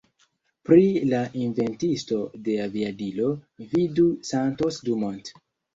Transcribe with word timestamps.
Pri 0.69 0.85
la 1.11 1.19
inventisto 1.41 2.19
de 2.49 2.57
aviadilo, 2.67 3.31
vidu 3.77 4.11
Santos 4.35 4.87
Dumont. 4.91 5.37